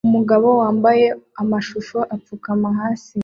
[0.07, 1.05] Umugabo wambaye
[1.41, 3.17] amashusho apfukama hasi